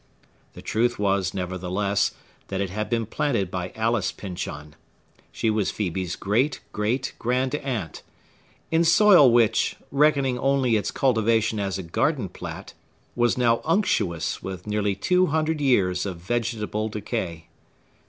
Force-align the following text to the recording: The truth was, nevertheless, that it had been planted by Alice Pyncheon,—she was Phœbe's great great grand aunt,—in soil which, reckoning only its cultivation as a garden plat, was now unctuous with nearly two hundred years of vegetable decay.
The 0.53 0.63
truth 0.63 0.97
was, 0.97 1.35
nevertheless, 1.35 2.15
that 2.47 2.59
it 2.59 2.71
had 2.71 2.89
been 2.89 3.05
planted 3.05 3.51
by 3.51 3.71
Alice 3.75 4.11
Pyncheon,—she 4.11 5.51
was 5.51 5.71
Phœbe's 5.71 6.15
great 6.15 6.59
great 6.73 7.13
grand 7.19 7.53
aunt,—in 7.53 8.83
soil 8.83 9.31
which, 9.31 9.75
reckoning 9.91 10.39
only 10.39 10.75
its 10.75 10.89
cultivation 10.89 11.59
as 11.59 11.77
a 11.77 11.83
garden 11.83 12.29
plat, 12.29 12.73
was 13.15 13.37
now 13.37 13.61
unctuous 13.63 14.41
with 14.41 14.65
nearly 14.65 14.95
two 14.95 15.27
hundred 15.27 15.61
years 15.61 16.07
of 16.07 16.17
vegetable 16.17 16.89
decay. 16.89 17.45